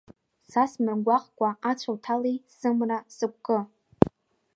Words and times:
Са 0.51 0.63
смыргәаҟкәа 0.71 1.49
ацәа 1.69 1.89
уҭали, 1.93 2.35
сымра, 2.57 2.97
сыгәкы! 3.15 3.59